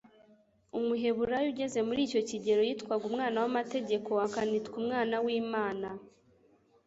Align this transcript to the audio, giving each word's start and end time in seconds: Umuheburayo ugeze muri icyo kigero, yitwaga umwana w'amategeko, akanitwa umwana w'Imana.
Umuheburayo 0.77 1.47
ugeze 1.53 1.79
muri 1.87 1.99
icyo 2.07 2.21
kigero, 2.29 2.61
yitwaga 2.67 3.03
umwana 3.11 3.37
w'amategeko, 3.43 4.09
akanitwa 4.25 4.75
umwana 4.81 5.15
w'Imana. 5.25 5.89